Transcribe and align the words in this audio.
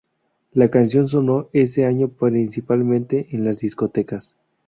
La 0.53 0.69
canción 0.71 1.07
sonó 1.07 1.49
ese 1.53 1.85
año 1.85 2.07
principalmente 2.09 3.27
en 3.35 3.45
las 3.45 3.59
discotecas. 3.59 4.35